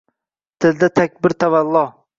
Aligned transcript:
Tilda 0.65 0.89
takbir-tavallo 0.97 1.87